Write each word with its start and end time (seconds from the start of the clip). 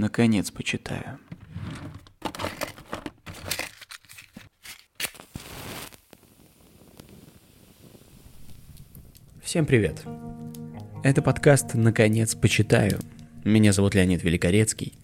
Наконец 0.00 0.50
почитаю. 0.50 1.18
Всем 9.42 9.66
привет. 9.66 10.02
Это 11.04 11.20
подкаст 11.20 11.74
«Наконец 11.74 12.34
почитаю». 12.34 12.98
Меня 13.44 13.74
зовут 13.74 13.94
Леонид 13.94 14.24
Великорецкий. 14.24 14.94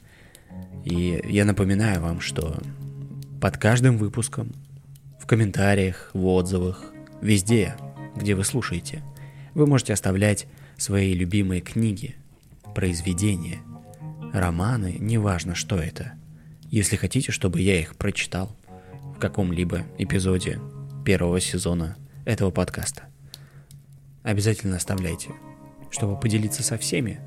И 0.87 1.21
я 1.29 1.45
напоминаю 1.45 2.01
вам, 2.01 2.23
что 2.23 2.59
под 3.39 3.59
каждым 3.59 3.99
выпуском, 3.99 4.55
в 5.21 5.27
комментариях, 5.27 6.11
в 6.15 6.25
отзывах, 6.25 6.91
везде, 7.21 7.77
где 8.17 8.35
вы 8.35 8.45
слушаете, 8.45 9.03
вы 9.53 9.67
можете 9.67 9.93
оставлять 9.93 10.47
свои 10.79 11.13
любимые 11.13 11.61
книги, 11.61 12.17
произведения, 12.75 13.61
романы, 14.41 14.97
неважно 14.99 15.55
что 15.55 15.79
это. 15.79 16.13
Если 16.71 16.97
хотите, 16.97 17.33
чтобы 17.33 17.61
я 17.61 17.81
их 17.81 17.97
прочитал 17.97 18.57
в 19.17 19.19
каком-либо 19.19 19.87
эпизоде 19.99 20.61
первого 21.05 21.41
сезона 21.41 21.97
этого 22.25 22.51
подкаста. 22.51 23.05
Обязательно 24.23 24.77
оставляйте, 24.77 25.31
чтобы 25.91 26.19
поделиться 26.19 26.63
со 26.63 26.77
всеми 26.77 27.21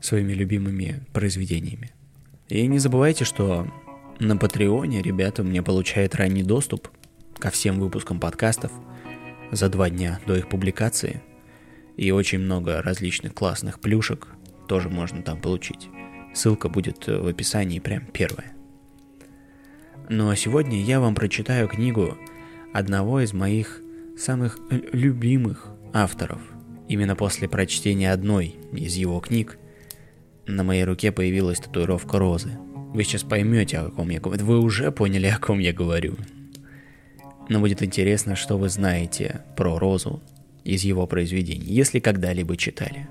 своими 0.00 0.32
любимыми 0.32 1.04
произведениями. 1.12 1.92
И 2.48 2.66
не 2.66 2.78
забывайте, 2.78 3.24
что 3.24 3.70
на 4.18 4.36
Патреоне 4.36 5.02
ребята 5.02 5.42
мне 5.44 5.62
получают 5.62 6.14
ранний 6.14 6.42
доступ 6.42 6.88
ко 7.38 7.50
всем 7.50 7.78
выпускам 7.78 8.18
подкастов 8.18 8.72
за 9.52 9.68
два 9.68 9.90
дня 9.90 10.18
до 10.26 10.36
их 10.36 10.48
публикации. 10.48 11.22
И 11.96 12.10
очень 12.10 12.38
много 12.38 12.82
различных 12.82 13.34
классных 13.34 13.80
плюшек 13.80 14.28
тоже 14.66 14.88
можно 14.88 15.22
там 15.22 15.40
получить. 15.40 15.88
Ссылка 16.38 16.68
будет 16.68 17.08
в 17.08 17.26
описании 17.26 17.80
прям 17.80 18.06
первая. 18.12 18.52
Ну 20.08 20.30
а 20.30 20.36
сегодня 20.36 20.80
я 20.80 21.00
вам 21.00 21.16
прочитаю 21.16 21.66
книгу 21.66 22.16
одного 22.72 23.20
из 23.22 23.32
моих 23.32 23.80
самых 24.16 24.56
любимых 24.70 25.66
авторов. 25.92 26.40
Именно 26.86 27.16
после 27.16 27.48
прочтения 27.48 28.12
одной 28.12 28.54
из 28.70 28.94
его 28.94 29.18
книг 29.18 29.58
на 30.46 30.62
моей 30.62 30.84
руке 30.84 31.10
появилась 31.10 31.58
татуировка 31.58 32.20
розы. 32.20 32.50
Вы 32.94 33.02
сейчас 33.02 33.24
поймете, 33.24 33.78
о 33.78 33.90
ком 33.90 34.08
я 34.10 34.20
говорю. 34.20 34.44
Вы 34.44 34.60
уже 34.60 34.92
поняли, 34.92 35.26
о 35.26 35.40
ком 35.40 35.58
я 35.58 35.72
говорю. 35.72 36.14
Но 37.48 37.58
будет 37.58 37.82
интересно, 37.82 38.36
что 38.36 38.56
вы 38.58 38.68
знаете 38.68 39.40
про 39.56 39.76
розу 39.76 40.22
из 40.62 40.84
его 40.84 41.08
произведений, 41.08 41.66
если 41.66 41.98
когда-либо 41.98 42.56
читали. 42.56 43.08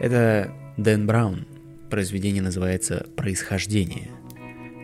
Это 0.00 0.52
Дэн 0.76 1.08
Браун. 1.08 1.48
Произведение 1.92 2.40
называется 2.40 3.04
«Происхождение». 3.16 4.08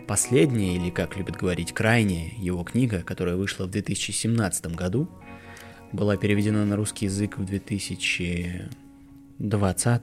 Последняя, 0.06 0.76
или 0.76 0.90
как 0.90 1.16
любят 1.16 1.36
говорить, 1.36 1.72
крайняя 1.72 2.30
его 2.36 2.62
книга, 2.64 3.02
которая 3.02 3.36
вышла 3.36 3.64
в 3.64 3.70
2017 3.70 4.74
году, 4.74 5.08
была 5.90 6.18
переведена 6.18 6.66
на 6.66 6.76
русский 6.76 7.06
язык 7.06 7.38
в 7.38 7.46
2020. 7.46 10.02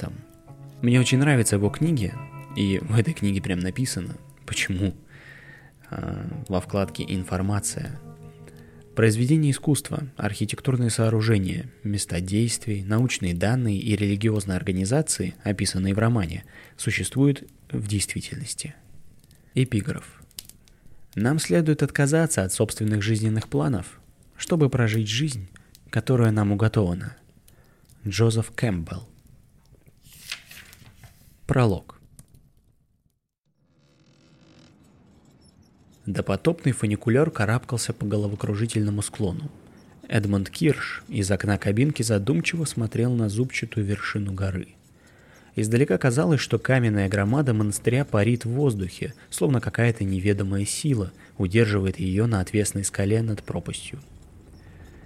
Мне 0.81 0.99
очень 0.99 1.19
нравятся 1.19 1.57
его 1.57 1.69
книги, 1.69 2.11
и 2.55 2.79
в 2.79 2.97
этой 2.97 3.13
книге 3.13 3.39
прям 3.39 3.59
написано, 3.59 4.15
почему. 4.47 4.95
А, 5.91 6.25
во 6.47 6.59
вкладке 6.59 7.05
«Информация». 7.07 7.99
Произведения 8.95 9.51
искусства, 9.51 10.07
архитектурные 10.15 10.89
сооружения, 10.89 11.69
места 11.83 12.21
действий, 12.21 12.81
научные 12.81 13.33
данные 13.33 13.77
и 13.77 13.93
религиозные 13.93 14.55
организации, 14.55 15.35
описанные 15.43 15.93
в 15.93 15.99
романе, 15.99 16.45
существуют 16.77 17.43
в 17.69 17.87
действительности. 17.87 18.73
Эпиграф. 19.53 20.23
Нам 21.13 21.39
следует 21.39 21.83
отказаться 21.83 22.43
от 22.43 22.53
собственных 22.53 23.01
жизненных 23.01 23.49
планов, 23.49 23.99
чтобы 24.37 24.69
прожить 24.69 25.09
жизнь, 25.09 25.49
которая 25.89 26.31
нам 26.31 26.53
уготована. 26.53 27.17
Джозеф 28.07 28.51
Кэмпбелл. 28.55 29.09
Пролог. 31.47 31.94
Допотопный 36.05 36.71
фуникулер 36.71 37.31
карабкался 37.31 37.91
по 37.91 38.05
головокружительному 38.05 39.01
склону. 39.01 39.49
Эдмонд 40.07 40.51
Кирш 40.51 41.03
из 41.07 41.31
окна 41.31 41.57
кабинки 41.57 42.03
задумчиво 42.03 42.65
смотрел 42.65 43.11
на 43.13 43.27
зубчатую 43.27 43.87
вершину 43.87 44.31
горы. 44.31 44.67
Издалека 45.55 45.97
казалось, 45.97 46.41
что 46.41 46.59
каменная 46.59 47.09
громада 47.09 47.55
монастыря 47.55 48.05
парит 48.05 48.45
в 48.45 48.49
воздухе, 48.49 49.15
словно 49.31 49.61
какая-то 49.61 50.03
неведомая 50.03 50.65
сила 50.65 51.11
удерживает 51.39 51.99
ее 51.99 52.27
на 52.27 52.39
отвесной 52.41 52.83
скале 52.83 53.23
над 53.23 53.41
пропастью. 53.41 53.99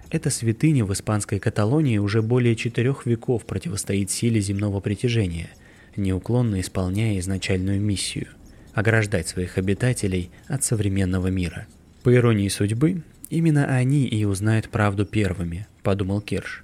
Эта 0.09 0.29
святыня 0.29 0.83
в 0.83 0.91
испанской 0.91 1.39
Каталонии 1.39 1.97
уже 1.99 2.21
более 2.21 2.57
четырех 2.57 3.05
веков 3.05 3.45
противостоит 3.45 4.11
силе 4.11 4.41
земного 4.41 4.81
притяжения– 4.81 5.49
неуклонно 5.95 6.59
исполняя 6.59 7.19
изначальную 7.19 7.79
миссию– 7.79 8.27
ограждать 8.79 9.27
своих 9.27 9.57
обитателей 9.57 10.31
от 10.47 10.63
современного 10.63 11.27
мира. 11.27 11.67
По 12.03 12.13
иронии 12.15 12.47
судьбы, 12.47 13.03
именно 13.29 13.65
они 13.65 14.07
и 14.07 14.23
узнают 14.23 14.69
правду 14.69 15.05
первыми, 15.05 15.67
подумал 15.83 16.21
Кирш, 16.21 16.63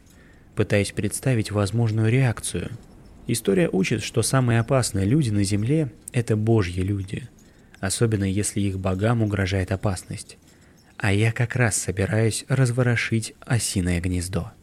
пытаясь 0.56 0.94
представить 0.94 1.52
возможную 1.52 2.10
реакцию. 2.10 2.72
История 3.28 3.70
учит, 3.70 4.02
что 4.02 4.22
самые 4.22 4.62
опасные 4.62 5.06
люди 5.06 5.30
на 5.30 5.44
Земле– 5.44 5.92
это 6.14 6.38
божьи 6.38 6.82
люди, 6.82 7.28
особенно 7.82 8.24
если 8.24 8.62
их 8.62 8.80
богам 8.80 9.22
угрожает 9.22 9.74
опасность. 9.74 10.38
А 10.98 11.12
я 11.12 11.34
как 11.34 11.58
раз 11.58 11.76
собираюсь 11.76 12.46
разворошить 12.48 13.34
осиное 13.42 14.00
гнездо. 14.00 14.54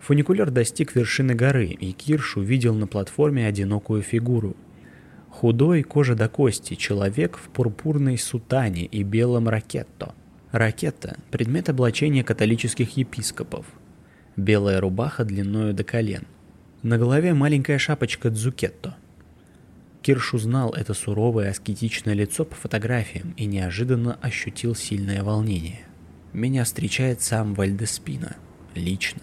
Фуникулер 0.00 0.50
достиг 0.50 0.96
вершины 0.96 1.34
горы, 1.34 1.66
и 1.66 1.92
Кирш 1.92 2.36
увидел 2.38 2.74
на 2.74 2.88
платформе 2.88 3.46
одинокую 3.46 4.02
фигуру. 4.02 4.56
Худой, 5.30 5.82
кожа 5.82 6.14
до 6.14 6.28
кости, 6.28 6.74
человек 6.74 7.36
в 7.36 7.48
пурпурной 7.50 8.18
сутане 8.18 8.86
и 8.86 9.02
белом 9.02 9.48
ракетто. 9.48 10.14
Ракетта– 10.50 11.16
предмет 11.30 11.68
облачения 11.68 12.24
католических 12.24 12.96
епископов. 12.96 13.66
Белая 14.36 14.80
рубаха 14.80 15.24
длиною 15.24 15.74
до 15.74 15.84
колен. 15.84 16.24
На 16.82 16.96
голове 16.96 17.34
маленькая 17.34 17.78
шапочка 17.78 18.30
дзукетто. 18.30 18.96
Кирш 20.00 20.32
узнал 20.32 20.72
это 20.72 20.94
суровое 20.94 21.50
аскетичное 21.50 22.14
лицо 22.14 22.44
по 22.44 22.54
фотографиям 22.54 23.34
и 23.36 23.46
неожиданно 23.46 24.14
ощутил 24.22 24.74
сильное 24.74 25.22
волнение. 25.22 25.80
Меня 26.32 26.64
встречает 26.64 27.20
сам 27.20 27.54
Вальдеспина. 27.54 28.36
Лично. 28.74 29.22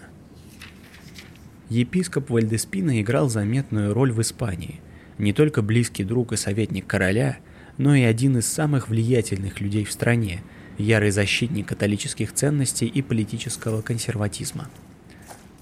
Епископ 1.70 2.30
Вальдеспина 2.30 3.02
играл 3.02 3.30
заметную 3.30 3.94
роль 3.94 4.12
в 4.12 4.22
Испании. 4.22 4.82
Не 5.18 5.34
только 5.34 5.62
близкий 5.62 6.04
друг 6.04 6.34
и 6.34 6.38
советник 6.38 6.88
короля, 6.88 7.38
но 7.78 7.96
и 7.96 8.04
один 8.04 8.38
из 8.38 8.48
самых 8.48 8.90
влиятельных 8.90 9.60
людей 9.62 9.86
в 9.86 9.92
стране, 9.92 10.44
ярый 10.78 11.12
защитник 11.12 11.68
католических 11.68 12.34
ценностей 12.34 12.88
и 12.88 13.02
политического 13.02 13.82
консерватизма. 13.82 14.70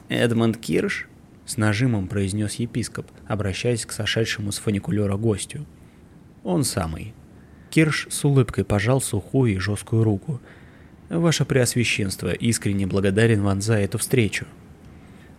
«Эдмонд 0.10 0.58
Кирш?»– 0.58 1.08
с 1.46 1.58
нажимом 1.58 2.08
произнес 2.08 2.56
епископ, 2.56 3.08
обращаясь 3.28 3.86
к 3.86 3.92
сошедшему 3.92 4.52
с 4.52 4.60
фуникулера 4.60 5.18
гостю. 5.18 5.66
«Он 6.44 6.64
самый». 6.64 7.14
Кирш 7.70 8.08
с 8.10 8.24
улыбкой 8.24 8.66
пожал 8.66 9.02
сухую 9.02 9.54
и 9.54 9.60
жесткую 9.60 10.04
руку. 10.04 10.40
«Ваше 11.10 11.46
Преосвященство 11.46 12.32
искренне 12.32 12.88
благодарен 12.88 13.42
вам 13.42 13.62
за 13.62 13.76
эту 13.76 13.98
встречу», 13.98 14.46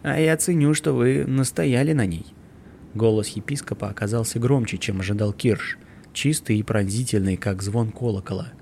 а 0.04 0.20
я 0.20 0.36
ценю, 0.36 0.74
что 0.74 0.92
вы 0.92 1.24
настояли 1.26 1.94
на 1.94 2.04
ней. 2.04 2.26
Голос 2.94 3.28
епископа 3.28 3.88
оказался 3.88 4.38
громче, 4.38 4.78
чем 4.78 5.00
ожидал 5.00 5.32
Кирш, 5.32 5.78
чистый 6.12 6.58
и 6.58 6.62
пронзительный, 6.62 7.36
как 7.36 7.62
звон 7.62 7.90
колокола. 7.90 8.52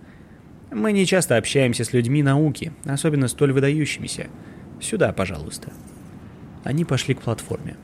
Мы 0.70 0.92
не 0.92 1.04
часто 1.04 1.36
общаемся 1.36 1.84
с 1.84 1.92
людьми 1.92 2.22
науки, 2.22 2.72
особенно 2.86 3.28
столь 3.28 3.52
выдающимися. 3.52 4.28
Сюда, 4.80 5.12
пожалуйста. 5.12 5.70
Они 6.64 6.86
пошли 6.86 7.14
к 7.14 7.20
платформе. 7.20 7.76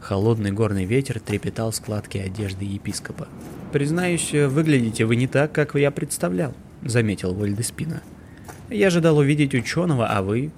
Холодный 0.00 0.52
горный 0.52 0.84
ветер 0.84 1.18
трепетал 1.18 1.72
складки 1.72 2.18
одежды 2.18 2.64
епископа. 2.64 3.26
«Признаюсь, 3.72 4.30
выглядите 4.32 5.04
вы 5.04 5.16
не 5.16 5.26
так, 5.26 5.50
как 5.50 5.74
я 5.74 5.90
представлял»,— 5.90 6.54
заметил 6.84 7.34
Вальдеспина. 7.34 8.02
«Я 8.70 8.86
ожидал 8.86 9.18
увидеть 9.18 9.54
ученого, 9.54 10.06
а 10.06 10.22
вы 10.22 10.52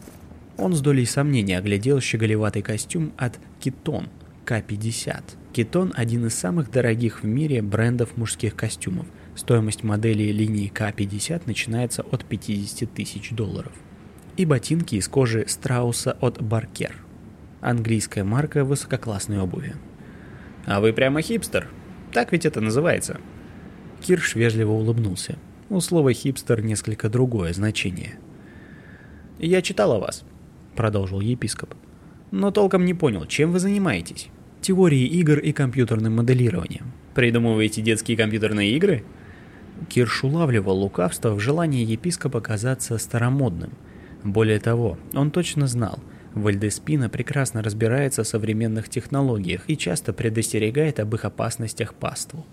он 0.58 0.74
с 0.74 0.82
долей 0.82 1.06
сомнения 1.06 1.56
оглядел 1.56 2.00
щеголеватый 2.00 2.60
костюм 2.60 3.12
от 3.16 3.38
Китон 3.60 4.08
К-50. 4.48 5.24
Китон– 5.52 5.92
один 5.94 6.24
из 6.26 6.34
самых 6.34 6.70
дорогих 6.70 7.22
в 7.22 7.26
мире 7.26 7.60
брендов 7.60 8.16
мужских 8.16 8.56
костюмов. 8.56 9.04
Стоимость 9.34 9.84
модели 9.84 10.32
линии 10.32 10.68
К-50 10.68 11.42
начинается 11.44 12.00
от 12.00 12.24
50 12.24 12.90
тысяч 12.90 13.32
долларов. 13.32 13.72
И 14.38 14.46
ботинки 14.46 14.94
из 14.94 15.06
кожи 15.06 15.44
страуса 15.48 16.16
от 16.22 16.40
Баркер. 16.40 16.96
Английская 17.60 18.24
марка 18.24 18.64
высококлассной 18.64 19.38
обуви. 19.38 19.76
«А 20.64 20.80
вы 20.80 20.94
прямо 20.94 21.20
хипстер», 21.20 21.68
Так 22.10 22.32
ведь 22.32 22.46
это 22.46 22.62
называется. 22.62 23.20
Кирш 24.00 24.34
вежливо 24.34 24.72
улыбнулся. 24.72 25.36
У 25.68 25.78
слова 25.80 26.10
«хипстер» 26.14 26.62
несколько 26.62 27.10
другое 27.10 27.52
значение. 27.52 28.18
«Я 29.38 29.60
читал 29.60 29.92
о 29.92 29.98
вас»,— 29.98 30.24
продолжил 30.74 31.20
епископ. 31.20 31.74
«Но 32.30 32.50
толком 32.50 32.86
не 32.86 32.94
понял, 32.94 33.26
чем 33.26 33.52
вы 33.52 33.58
занимаетесь? 33.58 34.30
Теории 34.60 35.04
игр 35.04 35.38
и 35.38 35.52
компьютерным 35.52 36.16
моделированием. 36.16 36.92
Придумываете 37.14 37.82
детские 37.82 38.16
компьютерные 38.16 38.72
игры?» 38.72 39.04
Кирш 39.88 40.24
улавливал 40.24 40.78
лукавство 40.78 41.34
в 41.34 41.40
желании 41.40 41.84
епископа 41.84 42.40
казаться 42.40 42.98
старомодным. 42.98 43.72
Более 44.24 44.58
того, 44.58 44.98
он 45.14 45.30
точно 45.30 45.66
знал, 45.68 46.00
Вальдеспина 46.34 47.08
прекрасно 47.08 47.62
разбирается 47.62 48.22
в 48.22 48.28
современных 48.28 48.88
технологиях 48.88 49.62
и 49.68 49.76
часто 49.76 50.12
предостерегает 50.12 51.00
об 51.00 51.14
их 51.14 51.24
опасностях 51.24 51.94
паству. 51.94 52.46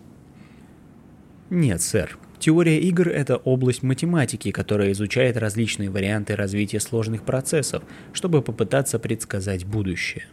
Нет, 1.50 1.82
сэр, 1.82 2.18
Теория 2.40 2.80
игр– 2.80 3.08
это 3.10 3.38
область 3.38 3.82
математики, 3.82 4.52
которая 4.52 4.92
изучает 4.92 5.38
различные 5.38 5.90
варианты 5.90 6.36
развития 6.36 6.80
сложных 6.80 7.24
процессов, 7.24 7.84
чтобы 8.14 8.42
попытаться 8.42 9.00
предсказать 9.00 9.66
будущее. 9.66 10.26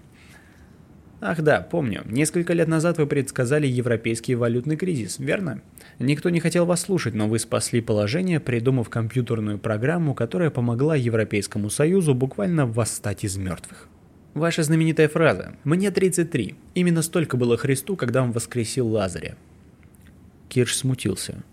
Ах 1.25 1.41
да, 1.41 1.61
помню. 1.61 2.03
Несколько 2.07 2.53
лет 2.53 2.67
назад 2.67 2.99
вы 2.99 3.07
предсказали 3.07 3.65
европейский 3.65 4.35
валютный 4.35 4.77
кризис, 4.77 5.21
верно? 5.21 5.63
Никто 6.01 6.31
не 6.31 6.41
хотел 6.41 6.67
вас 6.67 6.81
слушать, 6.81 7.15
но 7.15 7.29
вы 7.29 7.39
спасли 7.39 7.81
положение, 7.81 8.41
придумав 8.41 8.91
компьютерную 8.91 9.61
программу, 9.61 10.15
которая 10.15 10.51
помогла 10.51 10.97
Европейскому 10.97 11.71
Союзу 11.71 12.15
буквально 12.15 12.67
восстать 12.67 13.23
из 13.23 13.37
мертвых. 13.37 13.89
Ваша 14.35 14.65
знаменитая 14.65 15.09
фраза 15.09 15.55
«Мне 15.63 15.91
33». 15.91 16.57
Именно 16.75 17.03
столько 17.03 17.37
было 17.37 17.57
Христу, 17.57 17.95
когда 17.95 18.25
он 18.25 18.33
воскресил 18.33 18.89
Лазаря. 18.89 19.37
Кирш 20.49 20.75
смутился. 20.75 21.45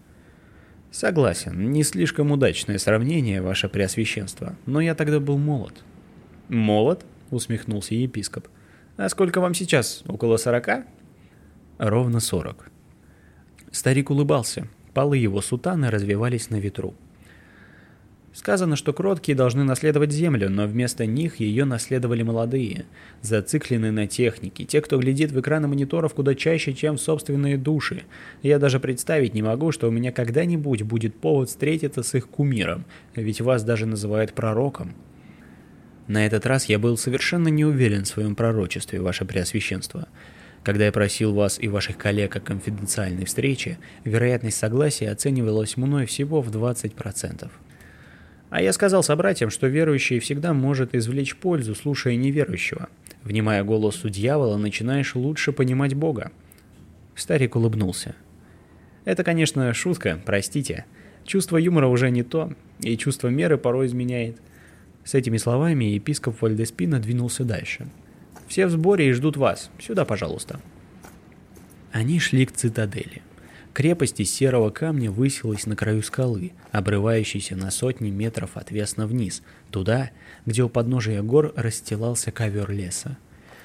Согласен, 0.90 1.72
не 1.72 1.84
слишком 1.84 2.32
удачное 2.32 2.80
сравнение, 2.80 3.44
ваше 3.44 3.70
преосвященство, 3.70 4.56
но 4.66 4.82
я 4.82 4.96
тогда 4.96 5.20
был 5.20 5.38
молод. 5.38 5.76
Молод? 6.48 7.06
Усмехнулся 7.30 7.94
епископ. 7.94 8.48
А 9.00 9.08
сколько 9.08 9.40
вам 9.40 9.54
сейчас? 9.54 10.04
Около 10.10 10.36
сорока? 10.36 10.84
Ровно 11.78 12.20
сорок. 12.20 12.70
Старик 13.72 14.10
улыбался. 14.10 14.68
Полы 14.94 15.18
его 15.18 15.40
сутаны 15.40 15.90
развивались 15.90 16.50
на 16.50 16.58
ветру. 16.58 16.94
Сказано, 18.34 18.76
что 18.76 18.92
кроткие 18.92 19.38
должны 19.38 19.64
наследовать 19.64 20.12
землю, 20.12 20.50
но 20.50 20.68
вместо 20.68 21.06
них 21.06 21.40
ее 21.40 21.64
наследовали 21.64 22.24
молодые, 22.24 22.88
зацикленные 23.22 23.94
на 23.94 24.06
технике, 24.06 24.66
те, 24.66 24.82
кто 24.82 25.00
глядит 25.00 25.32
в 25.32 25.40
экраны 25.40 25.70
мониторов 25.70 26.14
куда 26.14 26.36
чаще, 26.36 26.74
чем 26.74 26.98
в 26.98 27.02
собственные 27.02 27.58
души. 27.58 28.04
Я 28.44 28.60
даже 28.60 28.82
представить 28.82 29.34
не 29.34 29.42
могу, 29.42 29.72
что 29.72 29.88
у 29.88 29.92
меня 29.92 30.12
когда-нибудь 30.12 30.82
будет 30.82 31.16
повод 31.16 31.48
встретиться 31.48 32.04
с 32.04 32.16
их 32.16 32.28
кумиром, 32.28 32.84
ведь 33.16 33.40
вас 33.40 33.64
даже 33.64 33.86
называют 33.86 34.34
пророком. 34.34 34.94
На 36.10 36.26
этот 36.26 36.48
раз 36.48 36.66
я 36.66 36.80
был 36.80 36.98
совершенно 36.98 37.50
не 37.50 37.64
уверен 37.64 38.04
в 38.04 38.08
своем 38.08 38.36
пророчестве, 38.36 39.00
ваше 39.00 39.26
преосвященство. 39.26 40.08
Когда 40.64 40.86
я 40.86 40.92
просил 40.92 41.36
вас 41.36 41.60
и 41.62 41.68
ваших 41.68 42.00
коллег 42.00 42.36
о 42.36 42.40
конфиденциальной 42.40 43.26
встрече, 43.26 43.78
вероятность 44.04 44.58
согласия 44.58 45.12
оценивалась 45.12 45.78
мной 45.78 46.08
всего 46.08 46.42
в 46.42 46.50
20%. 46.50 47.52
А 48.50 48.62
я 48.62 48.74
сказал 48.74 49.04
собратьям, 49.04 49.52
что 49.52 49.68
верующий 49.68 50.18
всегда 50.18 50.52
может 50.56 50.96
извлечь 50.96 51.36
пользу, 51.36 51.76
слушая 51.76 52.16
неверующего. 52.16 52.90
Внимая 53.22 53.64
голосу 53.64 54.10
дьявола, 54.10 54.58
начинаешь 54.58 55.14
лучше 55.14 55.52
понимать 55.52 55.94
Бога. 55.94 56.32
Старик 57.14 57.56
улыбнулся. 57.56 58.16
Это, 59.06 59.24
конечно, 59.24 59.72
шутка, 59.76 60.20
простите. 60.26 60.86
Чувство 61.24 61.58
юмора 61.58 61.86
уже 61.86 62.10
не 62.10 62.24
то, 62.24 62.52
и 62.80 62.98
чувство 62.98 63.28
меры 63.28 63.60
порой 63.60 63.86
изменяет. 63.86 64.38
С 65.10 65.16
этими 65.16 65.38
словами 65.38 65.86
епископ 65.86 66.40
Вальдеспина 66.40 67.00
двинулся 67.00 67.44
дальше. 67.44 67.88
«Все 68.48 68.68
в 68.68 68.70
сборе 68.70 69.10
и 69.10 69.12
ждут 69.12 69.38
вас. 69.38 69.72
Сюда, 69.80 70.06
пожалуйста». 70.06 70.60
Они 71.92 72.20
шли 72.20 72.46
к 72.46 72.52
цитадели. 72.52 73.24
Крепость 73.74 74.20
из 74.20 74.32
серого 74.32 74.70
камня 74.70 75.10
высилась 75.10 75.66
на 75.66 75.76
краю 75.76 76.04
скалы, 76.04 76.52
обрывающейся 76.72 77.56
на 77.56 77.72
сотни 77.72 78.12
метров 78.12 78.52
отвесно 78.54 79.08
вниз, 79.08 79.42
туда, 79.72 80.12
где 80.46 80.62
у 80.62 80.70
подножия 80.70 81.24
гор 81.24 81.54
расстилался 81.56 82.32
ковер 82.32 82.70
леса. 82.70 83.18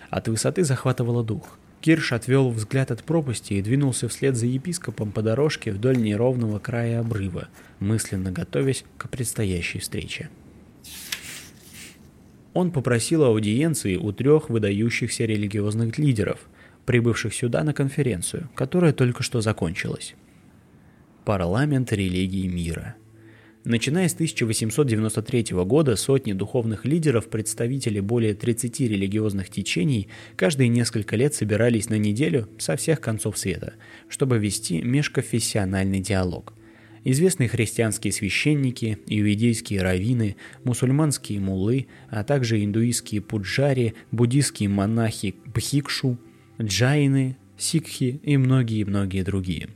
От 0.08 0.28
высоты 0.28 0.64
захватывало 0.64 1.22
дух. 1.22 1.58
Кирш 1.82 2.14
отвел 2.14 2.48
взгляд 2.52 2.90
от 2.90 3.04
пропасти 3.04 3.52
и 3.52 3.60
двинулся 3.60 4.08
вслед 4.08 4.34
за 4.34 4.46
епископом 4.46 5.12
по 5.12 5.20
дорожке 5.20 5.72
вдоль 5.72 5.98
неровного 5.98 6.58
края 6.58 7.00
обрыва, 7.00 7.48
мысленно 7.80 8.32
готовясь 8.32 8.86
к 8.96 9.10
предстоящей 9.10 9.80
встрече. 9.80 10.30
Он 12.54 12.70
попросил 12.70 13.24
аудиенции 13.24 13.96
у 13.96 14.12
трех 14.12 14.48
выдающихся 14.48 15.26
религиозных 15.26 15.98
лидеров– 15.98 16.40
прибывших 16.86 17.34
сюда 17.34 17.64
на 17.64 17.72
конференцию, 17.72 18.50
которая 18.54 18.92
только 18.92 19.22
что 19.22 19.40
закончилась. 19.40 20.14
Парламент 21.24 21.92
религии 21.92 22.46
мира. 22.46 22.96
Начиная 23.64 24.08
с 24.08 24.14
1893 24.14 25.56
года 25.64 25.96
сотни 25.96 26.34
духовных 26.34 26.84
лидеров, 26.84 27.30
представители 27.30 28.00
более 28.00 28.34
30 28.34 28.80
религиозных 28.80 29.48
течений, 29.48 30.08
каждые 30.36 30.68
несколько 30.68 31.16
лет 31.16 31.34
собирались 31.34 31.88
на 31.88 31.94
неделю 31.94 32.50
со 32.58 32.76
всех 32.76 33.00
концов 33.00 33.38
света, 33.38 33.74
чтобы 34.08 34.38
вести 34.38 34.82
межконфессиональный 34.82 36.00
диалог– 36.00 36.52
известные 37.04 37.48
христианские 37.48 38.12
священники, 38.12 38.98
иудейские 39.06 39.82
раввины, 39.82 40.36
мусульманские 40.64 41.40
муллы, 41.40 41.86
а 42.08 42.24
также 42.24 42.64
индуистские 42.64 43.20
пуджари, 43.20 43.94
буддийские 44.10 44.68
монахи 44.68 45.36
бхикшу, 45.46 46.18
джайны, 46.60 47.36
сикхи 47.56 48.20
и 48.22 48.36
многие-многие 48.36 49.22
другие. 49.22 49.68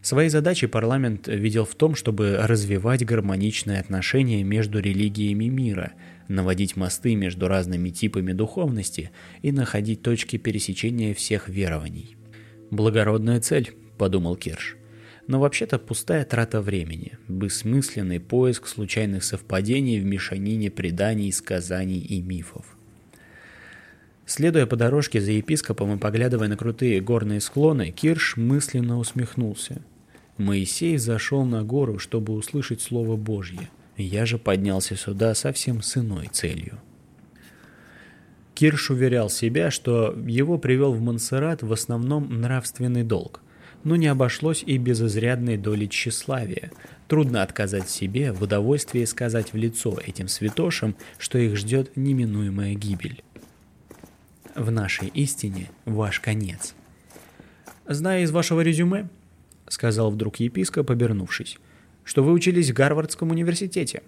Своей 0.00 0.30
задачей 0.30 0.66
парламент 0.66 1.28
видел 1.28 1.64
в 1.64 1.76
том, 1.76 1.94
чтобы 1.94 2.36
развивать 2.40 3.04
гармоничные 3.04 3.78
отношения 3.78 4.42
между 4.42 4.80
религиями 4.80 5.44
мира, 5.44 5.92
наводить 6.26 6.74
мосты 6.74 7.14
между 7.14 7.46
разными 7.46 7.90
типами 7.90 8.32
духовности 8.32 9.12
и 9.42 9.52
находить 9.52 10.02
точки 10.02 10.38
пересечения 10.38 11.14
всех 11.14 11.48
верований. 11.48 12.16
«Благородная 12.72 13.40
цель»,— 13.40 13.74
подумал 13.98 14.34
Кирш. 14.34 14.76
Но 15.26 15.38
вообще-то 15.38 15.78
пустая 15.78 16.24
трата 16.24 16.60
времени, 16.60 17.18
бессмысленный 17.28 18.20
поиск 18.20 18.66
случайных 18.66 19.22
совпадений 19.22 20.00
в 20.00 20.04
мешанине 20.04 20.70
преданий, 20.70 21.32
сказаний 21.32 22.00
и 22.00 22.20
мифов. 22.20 22.76
Следуя 24.26 24.66
по 24.66 24.76
дорожке 24.76 25.20
за 25.20 25.32
епископом 25.32 25.94
и 25.94 25.98
поглядывая 25.98 26.48
на 26.48 26.56
крутые 26.56 27.00
горные 27.00 27.40
склоны, 27.40 27.90
Кирш 27.90 28.36
мысленно 28.36 28.98
усмехнулся. 28.98 29.82
Моисей 30.38 30.96
зашел 30.96 31.44
на 31.44 31.62
гору, 31.62 31.98
чтобы 31.98 32.32
услышать 32.32 32.80
Слово 32.80 33.16
Божье. 33.16 33.68
Я 33.96 34.24
же 34.26 34.38
поднялся 34.38 34.96
сюда 34.96 35.34
совсем 35.34 35.82
с 35.82 35.96
иной 35.96 36.28
целью. 36.32 36.80
Кирш 38.54 38.90
уверял 38.90 39.28
себя, 39.28 39.70
что 39.70 40.16
его 40.26 40.58
привел 40.58 40.92
в 40.92 41.00
Монсеррат 41.00 41.62
в 41.62 41.72
основном 41.72 42.40
нравственный 42.40 43.02
долг, 43.02 43.40
но 43.84 43.96
не 43.96 44.06
обошлось 44.06 44.62
и 44.64 44.78
без 44.78 45.00
изрядной 45.00 45.56
доли 45.56 45.86
тщеславия. 45.86 46.70
Трудно 47.08 47.42
отказать 47.42 47.90
себе 47.90 48.32
в 48.32 48.42
удовольствии 48.42 49.04
сказать 49.04 49.52
в 49.52 49.56
лицо 49.56 49.98
этим 50.04 50.28
святошам, 50.28 50.96
что 51.18 51.38
их 51.38 51.56
ждет 51.56 51.96
неминуемая 51.96 52.74
гибель 52.74 53.22
в 54.54 54.70
нашей 54.70 55.08
истине 55.08 55.70
ваш 55.84 56.20
конец. 56.20 56.74
«Зная 57.86 58.22
из 58.22 58.30
вашего 58.30 58.60
резюме»,— 58.60 59.08
сказал 59.68 60.10
вдруг 60.10 60.36
епископ, 60.36 60.90
обернувшись,— 60.90 61.58
«что 62.04 62.22
вы 62.22 62.32
учились 62.32 62.70
в 62.70 62.74
Гарвардском 62.74 63.30
университете». 63.30 64.02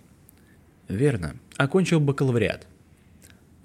«Верно. 0.89 1.37
Окончил 1.57 2.01
бакалавриат». 2.01 2.67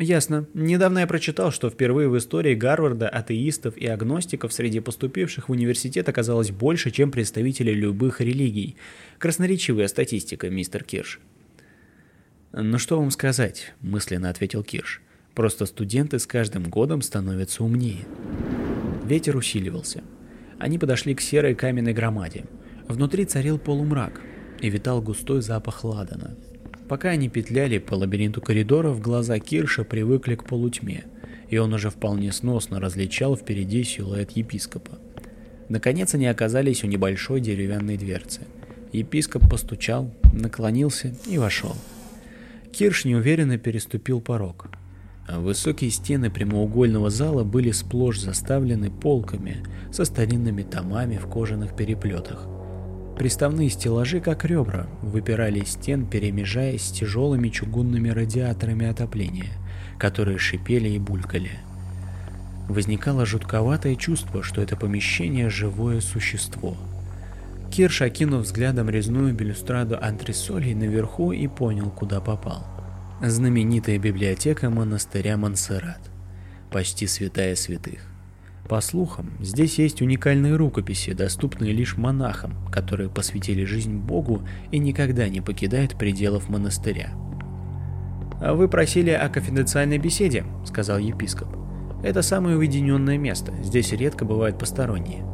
«Ясно. 0.01 0.47
Недавно 0.53 0.99
я 0.99 1.07
прочитал, 1.07 1.51
что 1.51 1.69
впервые 1.69 2.07
в 2.07 2.17
истории 2.17 2.55
Гарварда 2.55 3.09
атеистов 3.09 3.75
и 3.77 3.85
агностиков 3.85 4.53
среди 4.53 4.79
поступивших 4.79 5.49
в 5.49 5.51
университет 5.51 6.07
оказалось 6.07 6.51
больше, 6.51 6.89
чем 6.89 7.11
представителей 7.11 7.73
любых 7.73 8.21
религий. 8.21 8.77
Красноречивая 9.17 9.89
статистика, 9.89 10.49
мистер 10.49 10.85
Кирш». 10.85 11.19
«Ну 12.53 12.77
что 12.79 12.97
вам 12.97 13.11
сказать?»– 13.11 13.73
мысленно 13.81 14.29
ответил 14.29 14.63
Кирш. 14.63 15.01
Просто 15.35 15.65
студенты 15.65 16.17
с 16.17 16.25
каждым 16.25 16.63
годом 16.69 17.01
становятся 17.01 17.63
умнее. 17.63 18.05
Ветер 19.03 19.35
усиливался. 19.35 20.01
Они 20.59 20.77
подошли 20.77 21.13
к 21.13 21.21
серой 21.21 21.55
каменной 21.55 21.93
громаде. 21.93 22.45
Внутри 22.87 23.25
царил 23.25 23.59
полумрак 23.59 24.21
и 24.61 24.69
витал 24.69 25.01
густой 25.01 25.41
запах 25.41 25.83
ладана. 25.83 26.37
Пока 26.89 27.09
они 27.09 27.29
петляли 27.29 27.77
по 27.77 27.93
лабиринту 27.93 28.41
коридоров, 28.41 28.99
глаза 28.99 29.37
Кирша 29.37 29.83
привыкли 29.83 30.33
к 30.33 30.43
полутьме, 30.43 31.05
и 31.47 31.59
он 31.59 31.71
уже 31.71 31.91
вполне 31.91 32.31
сносно 32.31 32.79
различал 32.79 33.37
впереди 33.37 33.83
силуэт 33.83 34.31
епископа. 34.31 34.97
Наконец 35.69 36.15
они 36.15 36.25
оказались 36.25 36.83
у 36.83 36.87
небольшой 36.87 37.41
деревянной 37.41 37.95
дверцы. 37.95 38.41
Епископ 38.91 39.47
постучал, 39.47 40.11
наклонился 40.33 41.13
и 41.27 41.37
вошел. 41.37 41.75
Кирш 42.71 43.05
неуверенно 43.05 43.59
переступил 43.59 44.19
порог. 44.19 44.69
Высокие 45.31 45.91
стены 45.91 46.31
прямоугольного 46.31 47.11
зала 47.11 47.43
были 47.43 47.69
сплошь 47.69 48.19
заставлены 48.19 48.89
полками 48.89 49.57
со 49.91 50.05
старинными 50.05 50.63
томами 50.63 51.17
в 51.17 51.27
кожаных 51.27 51.75
переплетах. 51.75 52.47
Приставные 53.19 53.69
стеллажи, 53.69 54.21
как 54.21 54.45
ребра, 54.45 54.87
выпирали 55.01 55.59
из 55.59 55.73
стен, 55.73 56.05
перемежаясь 56.05 56.83
с 56.83 56.91
тяжелыми 56.91 57.49
чугунными 57.49 58.07
радиаторами 58.09 58.87
отопления, 58.87 59.51
которые 59.99 60.37
шипели 60.37 60.87
и 60.87 60.99
булькали. 60.99 61.51
Возникало 62.69 63.25
жутковатое 63.25 63.95
чувство, 63.97 64.41
что 64.41 64.61
это 64.61 64.77
помещение– 64.77 65.49
живое 65.51 65.99
существо. 65.99 66.77
Кирш, 67.71 68.01
окинув 68.01 68.43
взглядом 68.43 68.89
резную 68.89 69.35
балюстраду 69.35 69.99
антресолей 70.01 70.73
наверху 70.73 71.33
и 71.33 71.47
понял, 71.47 71.89
куда 71.89 72.21
попал– 72.21 72.65
знаменитая 73.21 73.97
библиотека 73.97 74.69
монастыря 74.69 75.35
Монсеррат, 75.35 76.09
почти 76.71 77.05
святая 77.05 77.55
святых. 77.55 77.99
По 78.69 78.81
слухам, 78.81 79.31
здесь 79.39 79.79
есть 79.79 79.99
уникальные 79.99 80.55
рукописи, 80.55 81.13
доступные 81.13 81.73
лишь 81.73 81.97
монахам, 81.97 82.53
которые 82.71 83.09
посвятили 83.09 83.65
жизнь 83.65 83.95
Богу 83.95 84.43
и 84.69 84.77
никогда 84.77 85.27
не 85.27 85.41
покидают 85.41 85.97
пределов 85.97 86.49
монастыря. 86.49 87.09
«А 88.39 88.53
«Вы 88.53 88.67
просили 88.67 89.09
о 89.09 89.27
конфиденциальной 89.27 89.97
беседе»,— 89.97 90.45
сказал 90.65 90.99
епископ. 90.99 91.47
«Это 92.03 92.21
самое 92.21 92.57
уединенное 92.57 93.17
место, 93.17 93.53
здесь 93.63 93.91
редко 93.91 94.23
бывают 94.23 94.59
посторонние». 94.59 95.25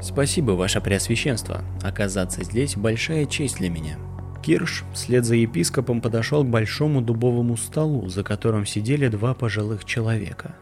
«Спасибо, 0.00 0.52
ваше 0.52 0.80
преосвященство. 0.80 1.64
Оказаться 1.82 2.44
здесь— 2.44 2.74
большая 2.76 3.26
честь 3.26 3.58
для 3.58 3.70
меня», 3.70 3.98
Кирш 4.40 4.84
вслед 4.94 5.24
за 5.24 5.34
епископом 5.34 6.00
подошел 6.00 6.44
к 6.44 6.48
большому 6.48 7.02
дубовому 7.02 7.56
столу, 7.56 8.08
за 8.08 8.22
которым 8.22 8.66
сидели 8.66 9.08
два 9.08 9.34
пожилых 9.34 9.84
человека. 9.84 10.54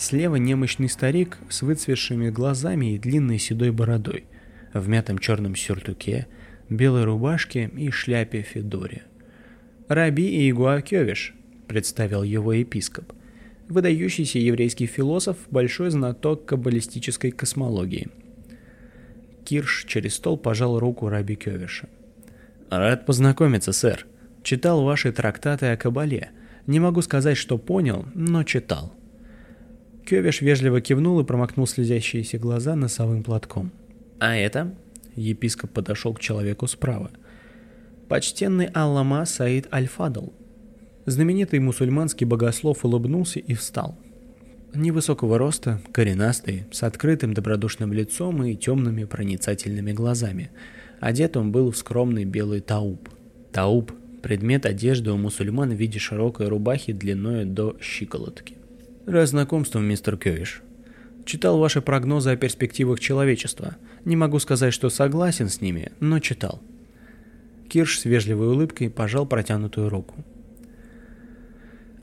Слева 0.00 0.36
немощный 0.36 0.88
старик 0.88 1.36
с 1.50 1.60
выцветшими 1.60 2.30
глазами 2.30 2.94
и 2.94 2.98
длинной 2.98 3.38
седой 3.38 3.70
бородой, 3.70 4.24
в 4.72 4.88
мятом 4.88 5.18
черном 5.18 5.54
сюртуке, 5.54 6.26
белой 6.70 7.04
рубашке 7.04 7.70
и 7.76 7.90
шляпе 7.90 8.40
Федоре. 8.40 9.02
«Раби 9.88 10.24
Иегуа 10.24 10.80
Кёвиш»,— 10.80 11.34
представил 11.68 12.22
его 12.22 12.54
епископ, 12.54 13.12
выдающийся 13.68 14.38
еврейский 14.38 14.86
философ, 14.86 15.36
большой 15.50 15.90
знаток 15.90 16.46
каббалистической 16.46 17.30
космологии. 17.30 18.08
Кирш 19.44 19.84
через 19.86 20.14
стол 20.14 20.38
пожал 20.38 20.78
руку 20.78 21.10
Раби 21.10 21.36
Кёвиша. 21.36 21.90
Рад 22.70 23.04
познакомиться, 23.04 23.72
сэр. 23.72 24.06
Читал 24.44 24.82
ваши 24.82 25.12
трактаты 25.12 25.66
о 25.66 25.76
Кабале. 25.76 26.30
Не 26.66 26.80
могу 26.80 27.02
сказать, 27.02 27.36
что 27.36 27.58
понял, 27.58 28.06
но 28.14 28.44
читал. 28.44 28.94
Кёвиш 30.04 30.40
вежливо 30.40 30.80
кивнул 30.80 31.20
и 31.20 31.24
промокнул 31.24 31.66
слезящиеся 31.66 32.38
глаза 32.38 32.74
носовым 32.74 33.22
платком. 33.22 33.70
А 34.18 34.34
это? 34.34 34.74
Епископ 35.16 35.70
подошел 35.70 36.14
к 36.14 36.20
человеку 36.20 36.66
справа. 36.66 37.10
Почтенный 38.08 38.66
Аллама 38.66 39.24
Саид 39.24 39.72
Аль-Фадл. 39.72 40.30
Знаменитый 41.06 41.60
мусульманский 41.60 42.26
богослов 42.26 42.84
улыбнулся 42.84 43.40
и 43.40 43.54
встал. 43.54 43.98
Невысокого 44.74 45.38
роста, 45.38 45.80
коренастый, 45.92 46.64
с 46.70 46.82
открытым 46.82 47.34
добродушным 47.34 47.92
лицом 47.92 48.44
и 48.44 48.54
темными 48.56 49.04
проницательными 49.04 49.92
глазами– 49.92 50.50
Одет 51.00 51.38
он 51.38 51.50
был 51.50 51.70
в 51.70 51.76
скромный 51.76 52.26
белый 52.26 52.60
тауб. 52.60 53.08
Тауб– 53.52 53.92
предмет 54.22 54.66
одежды 54.66 55.10
у 55.10 55.16
мусульман 55.16 55.70
в 55.70 55.74
виде 55.74 55.98
широкой 55.98 56.48
рубахи 56.48 56.92
длиной 56.92 57.46
до 57.46 57.76
щиколотки. 57.80 58.54
Раз 59.06 59.30
знакомством, 59.30 59.84
мистер 59.84 60.16
Кёвиш. 60.16 60.62
Читал 61.24 61.58
ваши 61.58 61.80
прогнозы 61.80 62.30
о 62.30 62.36
перспективах 62.36 63.00
человечества. 63.00 63.76
Не 64.04 64.14
могу 64.14 64.38
сказать, 64.38 64.74
что 64.74 64.90
согласен 64.90 65.48
с 65.48 65.60
ними, 65.60 65.92
но 66.00 66.18
читал. 66.20 66.62
Кирш 67.68 68.00
с 68.00 68.04
вежливой 68.04 68.48
улыбкой 68.48 68.90
пожал 68.90 69.26
протянутую 69.26 69.88
руку. 69.88 70.24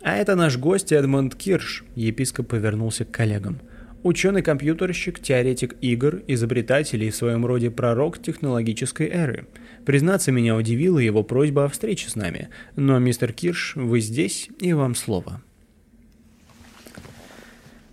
«А 0.01 0.15
это 0.15 0.35
наш 0.35 0.57
гость 0.57 0.91
Эдмонд 0.91 1.35
Кирш»,— 1.35 1.83
епископ 1.95 2.47
повернулся 2.47 3.05
к 3.05 3.11
коллегам. 3.11 3.59
Ученый-компьютерщик, 4.03 5.19
теоретик 5.19 5.75
игр, 5.81 6.21
изобретатель 6.27 7.03
и 7.03 7.09
в 7.09 7.15
своем 7.15 7.45
роде 7.45 7.69
пророк 7.69 8.21
технологической 8.21 9.07
эры. 9.07 9.47
Признаться, 9.85 10.31
меня 10.31 10.55
удивила 10.55 10.99
его 10.99 11.23
просьба 11.23 11.65
о 11.65 11.69
встрече 11.69 12.09
с 12.09 12.15
нами. 12.15 12.49
Но, 12.75 12.97
мистер 12.99 13.33
Кирш, 13.33 13.73
вы 13.75 13.99
здесь, 13.99 14.49
и 14.59 14.71
вам 14.73 14.95
слово. 14.95 15.41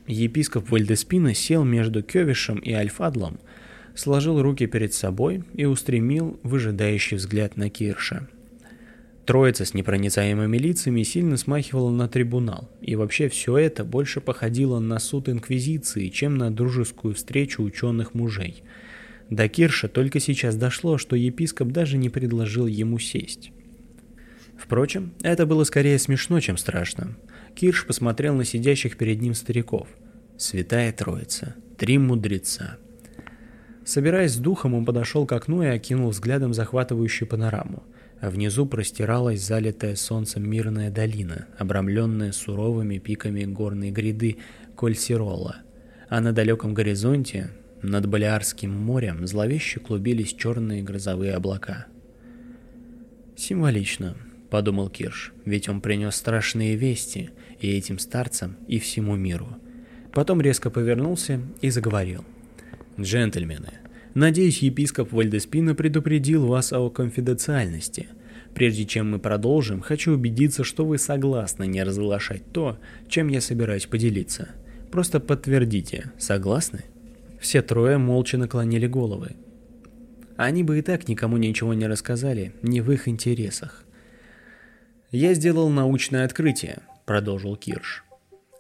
Епископ 0.07 0.71
Вальдеспина 0.71 1.35
сел 1.35 1.65
между 1.65 2.03
Кёвишем 2.03 2.59
и 2.59 2.73
Альфадлом, 2.73 3.39
сложил 3.95 4.43
руки 4.43 4.67
перед 4.67 4.93
собой 4.93 5.45
и 5.55 5.65
устремил 5.65 6.39
выжидающий 6.43 7.17
взгляд 7.17 7.57
на 7.57 7.71
Кирша. 7.71 8.29
Троица 9.25 9.65
с 9.65 9.73
непроницаемыми 9.73 10.59
лицами 10.59 11.03
сильно 11.03 11.39
смахивала 11.39 11.91
на 11.91 12.09
трибунал, 12.09 12.71
и 12.83 12.95
вообще 12.95 13.31
все 13.31 13.57
это 13.57 13.83
больше 13.83 14.21
походило 14.21 14.79
на 14.81 14.99
суд 14.99 15.31
Инквизиции, 15.31 16.09
чем 16.09 16.37
на 16.37 16.51
дружескую 16.51 17.15
встречу 17.15 17.63
ученых 17.63 18.13
мужей. 18.13 18.63
До 19.31 19.49
Кирша 19.49 19.89
только 19.89 20.21
сейчас 20.21 20.57
дошло, 20.57 20.99
что 20.99 21.17
епископ 21.17 21.69
даже 21.69 21.97
не 21.97 22.11
предложил 22.11 22.67
ему 22.67 22.99
сесть. 22.99 23.51
Впрочем, 24.59 25.13
это 25.23 25.47
было 25.47 25.65
скорее 25.65 25.99
смешно, 25.99 26.41
чем 26.41 26.59
страшно. 26.59 27.17
Кирш 27.55 27.87
посмотрел 27.87 28.35
на 28.35 28.45
сидящих 28.45 28.97
перед 28.97 29.21
ним 29.21 29.35
стариков. 29.35 29.89
Святая 30.37 30.93
Троица, 30.93 31.55
три 31.79 31.99
мудреца. 31.99 32.79
Собираясь 33.85 34.33
с 34.33 34.39
духом, 34.39 34.75
он 34.75 34.85
подошел 34.85 35.27
к 35.27 35.33
окну 35.33 35.63
и 35.63 35.67
окинул 35.67 36.11
взглядом 36.11 36.55
захватывающую 36.55 37.29
панораму 37.29 37.83
а 38.25 38.31
внизу 38.31 38.65
простиралась 38.65 39.45
залитая 39.45 39.97
солнцем 39.97 40.49
мирная 40.49 40.91
долина, 40.91 41.47
обрамленная 41.59 42.33
суровыми 42.33 42.97
пиками 42.97 43.45
горной 43.45 43.91
гряды 43.91 44.39
Кольсирола, 44.77 45.57
а 46.09 46.23
на 46.23 46.33
далеком 46.33 46.73
горизонте, 46.73 47.51
над 47.83 48.07
Балиарским 48.07 48.71
морем, 48.71 49.27
зловеще 49.27 49.79
клубились 49.79 50.33
черные 50.33 50.83
грозовые 50.83 51.35
облака. 51.35 51.87
«Символично»,— 53.37 54.17
подумал 54.51 54.89
Кирш,— 54.89 55.33
«ведь 55.45 55.69
он 55.69 55.81
принес 55.81 56.15
страшные 56.15 56.77
вести 56.77 57.31
и 57.61 57.77
этим 57.77 57.99
старцам, 57.99 58.57
и 58.69 58.79
всему 58.79 59.17
миру». 59.17 59.49
Потом 60.13 60.41
резко 60.41 60.71
повернулся 60.71 61.41
и 61.61 61.71
заговорил. 61.71 62.25
«Джентльмены, 62.99 63.73
Надеюсь, 64.15 64.63
епископ 64.63 65.13
Вальдеспина 65.13 65.75
предупредил 65.75 66.47
вас 66.47 66.73
о 66.73 66.89
конфиденциальности. 66.89 68.07
Прежде 68.55 68.85
чем 68.85 69.11
мы 69.11 69.19
продолжим, 69.19 69.81
хочу 69.81 70.13
убедиться, 70.13 70.63
что 70.63 70.87
вы 70.87 70.99
согласны 70.99 71.67
не 71.67 71.83
разглашать 71.83 72.45
то, 72.53 72.79
чем 73.09 73.27
я 73.27 73.41
собираюсь 73.41 73.87
поделиться. 73.87 74.51
Просто 74.93 75.19
подтвердите, 75.19 76.13
согласны? 76.17 76.85
Все 77.41 77.61
трое 77.61 77.99
молча 77.99 78.39
наклонили 78.39 78.87
головы. 78.87 79.33
Они 80.37 80.63
бы 80.63 80.79
и 80.79 80.83
так 80.83 81.09
никому 81.09 81.37
ничего 81.37 81.75
не 81.75 81.89
рассказали, 81.89 82.53
не 82.63 82.81
в 82.81 82.93
их 82.93 83.09
интересах. 83.09 83.84
«Я 85.15 85.33
сделал 85.35 85.69
научное 85.69 86.25
открытие»,— 86.25 86.79
продолжил 87.07 87.55
Кирш. 87.55 88.05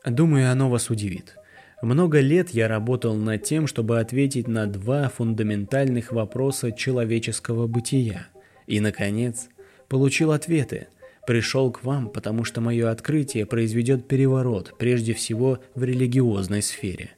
«Думаю, 0.06 0.52
оно 0.52 0.70
вас 0.70 0.88
удивит. 0.88 1.34
Много 1.82 2.20
лет 2.20 2.50
я 2.50 2.68
работал 2.68 3.16
над 3.16 3.42
тем, 3.42 3.66
чтобы 3.66 3.98
ответить 3.98 4.46
на 4.46 4.68
два 4.68 5.08
фундаментальных 5.08 6.12
вопроса 6.12 6.70
человеческого 6.70 7.66
бытия. 7.66 8.28
И, 8.68 8.78
наконец, 8.78 9.48
получил 9.88 10.30
ответы. 10.30 10.86
Пришел 11.26 11.72
к 11.72 11.82
вам, 11.82 12.08
потому 12.08 12.44
что 12.44 12.60
мое 12.60 12.88
открытие 12.88 13.46
произведет 13.46 14.06
переворот, 14.06 14.78
прежде 14.78 15.12
всего 15.12 15.58
в 15.74 15.82
религиозной 15.82 16.62
сфере. 16.62 17.10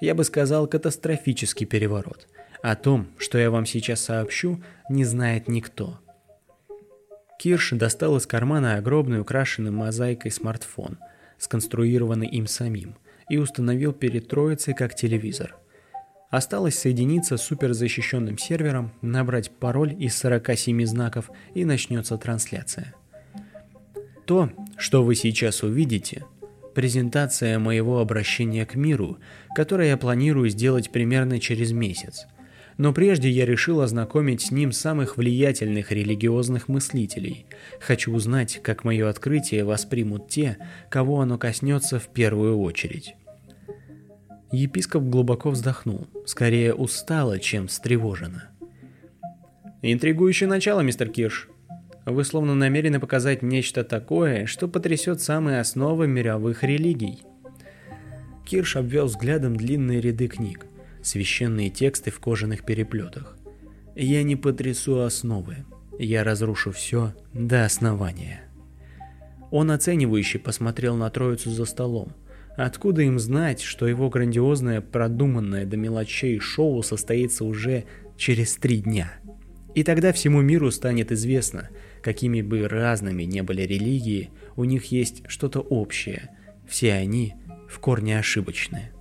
Я 0.00 0.14
бы 0.14 0.22
сказал, 0.22 0.68
катастрофический 0.68 1.66
переворот. 1.66 2.28
О 2.62 2.76
том, 2.76 3.08
что 3.18 3.36
я 3.36 3.50
вам 3.50 3.66
сейчас 3.66 4.00
сообщу, 4.00 4.62
не 4.88 5.04
знает 5.04 5.48
никто. 5.48 5.98
Кирш 7.38 7.70
достал 7.72 8.16
из 8.16 8.26
кармана 8.26 8.76
огромный 8.76 9.20
украшенный 9.20 9.70
мозаикой 9.70 10.30
смартфон, 10.30 10.98
сконструированный 11.38 12.28
им 12.28 12.46
самим– 12.46 12.96
и 13.28 13.38
установил 13.38 13.92
перед 13.92 14.28
троицей 14.28 14.74
как 14.74 14.94
телевизор. 14.94 15.56
Осталось 16.30 16.78
соединиться 16.78 17.36
с 17.36 17.42
суперзащищенным 17.42 18.36
сервером, 18.36 18.92
набрать 19.00 19.50
пароль 19.50 19.94
из 19.98 20.16
47 20.18 20.84
знаков 20.84 21.30
и 21.54 21.64
начнется 21.64 22.18
трансляция. 22.18 22.94
То, 24.26 24.50
что 24.76 25.04
вы 25.04 25.14
сейчас 25.14 25.62
увидите, 25.62 26.24
презентация 26.74 27.58
моего 27.58 28.00
обращения 28.00 28.66
к 28.66 28.74
миру, 28.74 29.18
которое 29.54 29.88
я 29.88 29.96
планирую 29.96 30.48
сделать 30.48 30.90
примерно 30.90 31.38
через 31.38 31.72
месяц. 31.72 32.26
Но 32.78 32.92
прежде 32.92 33.30
я 33.30 33.46
решил 33.46 33.80
ознакомить 33.80 34.42
с 34.42 34.50
ним 34.50 34.70
самых 34.70 35.16
влиятельных 35.16 35.92
религиозных 35.92 36.68
мыслителей. 36.68 37.46
Хочу 37.80 38.12
узнать, 38.12 38.60
как 38.62 38.84
мое 38.84 39.08
открытие 39.08 39.64
воспримут 39.64 40.28
те, 40.28 40.58
кого 40.90 41.20
оно 41.20 41.38
коснется 41.38 41.98
в 41.98 42.08
первую 42.08 42.58
очередь. 42.58 43.14
Епископ 44.52 45.02
глубоко 45.04 45.50
вздохнул, 45.50 46.06
скорее 46.24 46.74
устало, 46.74 47.38
чем 47.38 47.66
встревоженно. 47.66 48.50
«Интригующее 49.82 50.48
начало, 50.48 50.80
мистер 50.80 51.08
Кирш. 51.08 51.48
Вы 52.04 52.24
словно 52.24 52.54
намерены 52.54 53.00
показать 53.00 53.42
нечто 53.42 53.84
такое, 53.84 54.46
что 54.46 54.68
потрясет 54.68 55.20
самые 55.20 55.60
основы 55.60 56.06
мировых 56.06 56.62
религий». 56.62 57.22
Кирш 58.44 58.76
обвел 58.76 59.06
взглядом 59.06 59.56
длинные 59.56 60.00
ряды 60.00 60.28
книг, 60.28 60.66
священные 61.06 61.70
тексты 61.70 62.10
в 62.10 62.20
кожаных 62.20 62.64
переплетах. 62.64 63.36
«Я 63.94 64.22
не 64.22 64.36
потрясу 64.36 65.02
основы. 65.02 65.64
Я 65.98 66.24
разрушу 66.24 66.72
все 66.72 67.14
до 67.32 67.64
основания». 67.64 68.42
Он 69.50 69.70
оценивающе 69.70 70.38
посмотрел 70.38 70.96
на 70.96 71.08
троицу 71.10 71.50
за 71.50 71.64
столом– 71.64 72.12
Откуда 72.56 73.02
им 73.02 73.18
знать, 73.18 73.60
что 73.60 73.86
его 73.86 74.08
грандиозное, 74.08 74.80
продуманное 74.80 75.66
до 75.66 75.76
мелочей 75.76 76.38
шоу 76.38 76.82
состоится 76.82 77.44
уже 77.44 77.84
через 78.16 78.56
три 78.56 78.78
дня? 78.78 79.12
И 79.74 79.84
тогда 79.84 80.10
всему 80.14 80.40
миру 80.40 80.70
станет 80.70 81.12
известно, 81.12 81.68
какими 82.02 82.40
бы 82.40 82.66
разными 82.66 83.24
не 83.24 83.42
были 83.42 83.62
религии, 83.62 84.30
у 84.56 84.64
них 84.64 84.86
есть 84.86 85.22
что-то 85.28 85.60
общее. 85.60 86.30
Все 86.66 86.94
они 86.94 87.34
в 87.68 87.78
корне 87.78 88.18
ошибочные. 88.18 88.92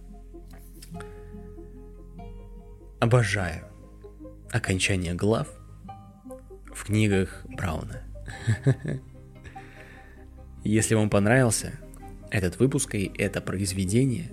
Обожаю 3.06 3.64
окончание 4.52 5.14
глав 5.14 5.48
в 6.74 6.86
книгах 6.86 7.46
Брауна. 7.48 8.02
Если 10.64 10.96
вам 10.96 11.12
понравился, 11.12 11.74
этот 12.32 12.58
выпуск 12.58 12.96
и 12.96 13.12
это 13.16 13.42
произведение, 13.42 14.32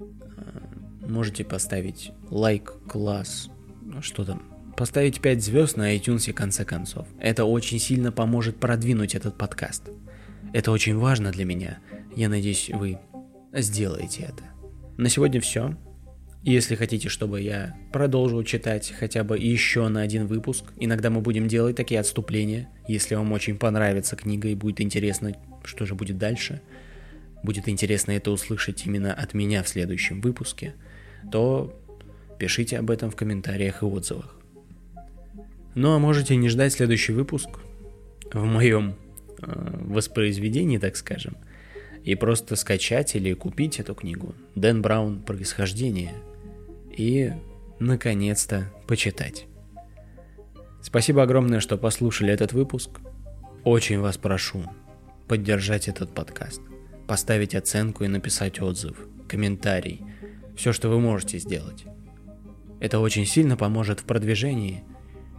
э, 0.00 1.06
можете 1.08 1.44
поставить 1.44 2.10
лайк, 2.30 2.74
класс, 2.88 3.48
ну, 3.80 4.02
что 4.02 4.24
там, 4.24 4.42
поставить 4.76 5.20
5 5.20 5.40
звезд 5.44 5.76
на 5.76 5.94
iTunes 5.96 6.28
в 6.32 6.34
конце 6.34 6.64
концов. 6.64 7.06
Это 7.20 7.44
очень 7.44 7.78
сильно 7.78 8.10
поможет 8.10 8.58
продвинуть 8.58 9.14
этот 9.14 9.38
подкаст. 9.38 9.84
Это 10.52 10.72
очень 10.72 10.98
важно 10.98 11.30
для 11.30 11.44
меня. 11.44 11.78
Я 12.16 12.28
надеюсь, 12.28 12.72
вы 12.74 12.98
сделаете 13.52 14.24
это. 14.24 14.42
На 14.96 15.08
сегодня 15.08 15.40
все. 15.40 15.76
Если 16.44 16.74
хотите, 16.74 17.08
чтобы 17.08 17.40
я 17.40 17.74
продолжил 17.92 18.42
читать 18.44 18.92
хотя 18.98 19.24
бы 19.24 19.38
еще 19.38 19.88
на 19.88 20.02
один 20.02 20.26
выпуск, 20.26 20.64
иногда 20.76 21.08
мы 21.08 21.20
будем 21.20 21.48
делать 21.48 21.76
такие 21.76 22.00
отступления, 22.00 22.68
если 22.86 23.14
вам 23.14 23.32
очень 23.32 23.56
понравится 23.56 24.14
книга 24.14 24.48
и 24.48 24.54
будет 24.54 24.80
интересно, 24.80 25.34
что 25.64 25.86
же 25.86 25.94
будет 25.94 26.18
дальше– 26.18 26.60
будет 27.44 27.68
интересно 27.68 28.12
это 28.12 28.30
услышать 28.30 28.86
именно 28.86 29.12
от 29.12 29.34
меня 29.34 29.62
в 29.62 29.68
следующем 29.68 30.20
выпуске, 30.20 30.74
то 31.30 31.78
пишите 32.38 32.78
об 32.78 32.90
этом 32.90 33.10
в 33.10 33.16
комментариях 33.16 33.82
и 33.82 33.84
отзывах. 33.84 34.34
Ну 35.74 35.92
а 35.92 35.98
можете 35.98 36.34
не 36.36 36.48
ждать 36.48 36.72
следующий 36.72 37.12
выпуск 37.12 37.48
в 38.32 38.44
моем 38.44 38.94
э, 39.38 39.76
воспроизведении, 39.86 40.78
так 40.78 40.96
скажем, 40.96 41.36
и 42.02 42.14
просто 42.14 42.56
скачать 42.56 43.14
или 43.14 43.34
купить 43.34 43.78
эту 43.78 43.94
книгу 43.94 44.34
Дэн 44.54 44.82
Браун 44.82 45.20
«Происхождение» 45.20 46.14
и, 46.96 47.32
наконец-то, 47.78 48.72
почитать. 48.86 49.46
Спасибо 50.82 51.22
огромное, 51.22 51.60
что 51.60 51.76
послушали 51.76 52.32
этот 52.32 52.52
выпуск. 52.52 52.90
Очень 53.64 54.00
вас 54.00 54.16
прошу 54.16 54.64
поддержать 55.26 55.88
этот 55.88 56.14
подкаст 56.14 56.60
поставить 57.06 57.54
оценку 57.54 58.04
и 58.04 58.08
написать 58.08 58.60
отзыв, 58.60 58.96
комментарий, 59.28 60.02
все, 60.56 60.72
что 60.72 60.88
вы 60.88 61.00
можете 61.00 61.38
сделать. 61.38 61.84
Это 62.80 62.98
очень 62.98 63.26
сильно 63.26 63.56
поможет 63.56 64.00
в 64.00 64.04
продвижении, 64.04 64.84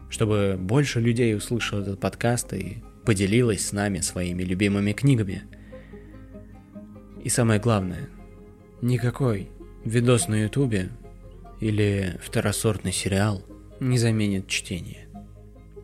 чтобы 0.10 0.58
больше 0.60 1.00
людей 1.00 1.36
услышало 1.36 1.82
этот 1.82 2.00
подкаст 2.00 2.54
и 2.54 2.84
поделилось 3.06 3.68
с 3.68 3.72
нами 3.72 4.00
своими 4.00 4.44
любимыми 4.44 4.94
книгами. 4.94 5.44
И 7.24 7.30
самое 7.30 7.60
главное, 7.60 8.10
никакой 8.82 9.50
видос 9.84 10.28
на 10.28 10.44
ютубе 10.44 10.90
или 11.60 12.20
второсортный 12.24 12.92
сериал 12.92 13.44
не 13.80 13.98
заменит 13.98 14.48
чтение. 14.48 15.08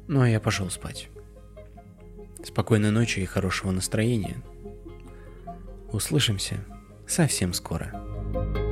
Ну 0.07 0.21
а 0.21 0.29
я 0.29 0.39
пошел 0.39 0.69
спать. 0.69 1.09
Спокойной 2.43 2.91
ночи 2.91 3.19
и 3.19 3.25
хорошего 3.25 3.71
настроения. 3.71 4.41
Услышимся 5.91 6.65
совсем 7.07 7.53
скоро. 7.53 8.70